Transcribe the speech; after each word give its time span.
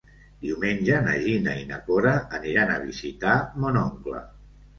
Diumenge 0.43 0.95
na 1.07 1.13
Gina 1.25 1.53
i 1.63 1.67
na 1.73 1.77
Cora 1.89 2.15
aniran 2.39 2.73
a 2.73 2.79
visitar 2.87 3.37
mon 3.67 3.79
oncle. 3.85 4.25